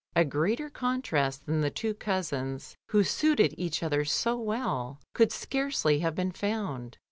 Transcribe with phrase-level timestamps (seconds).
[0.15, 5.99] A greater contrast than the two cousins, who suited each other so weU, could scarcely
[5.99, 6.97] have been found.